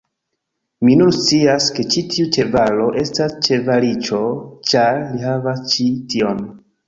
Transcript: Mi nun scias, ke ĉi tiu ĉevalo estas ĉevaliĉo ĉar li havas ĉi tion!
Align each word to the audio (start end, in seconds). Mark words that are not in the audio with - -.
Mi 0.85 0.93
nun 1.01 1.11
scias, 1.17 1.67
ke 1.75 1.83
ĉi 1.95 2.01
tiu 2.13 2.29
ĉevalo 2.37 2.87
estas 3.03 3.35
ĉevaliĉo 3.47 4.21
ĉar 4.71 4.97
li 5.11 5.23
havas 5.27 5.63
ĉi 5.75 5.87
tion! 6.15 6.43